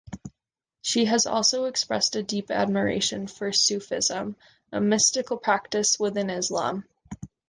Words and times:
She 0.81 1.05
has 1.05 1.27
also 1.27 1.65
expressed 1.65 2.15
a 2.15 2.23
deep 2.23 2.49
admiration 2.49 3.27
for 3.27 3.53
Sufism, 3.53 4.35
a 4.71 4.81
mystical 4.81 5.37
practice 5.37 5.99
within 5.99 6.31
Islam. 6.31 6.85